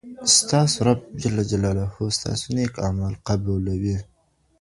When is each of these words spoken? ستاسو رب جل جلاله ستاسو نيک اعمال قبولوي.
ستاسو 0.37 0.77
رب 0.87 0.99
جل 1.21 1.35
جلاله 1.51 1.85
ستاسو 2.19 2.45
نيک 2.55 2.73
اعمال 2.85 3.13
قبولوي. 3.27 3.97